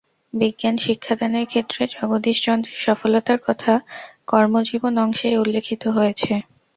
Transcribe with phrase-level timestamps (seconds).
[0.33, 3.73] বিজ্ঞান শিক্ষাদানের ক্ষেত্রে জগদীশ চন্দ্রের সফলতার কথা
[4.27, 6.33] কর্মজীবন অংশেই উল্লিখিত হয়েছে।